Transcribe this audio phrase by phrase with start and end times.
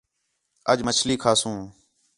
[0.69, 1.57] اَڄ مچھلی کھاسوں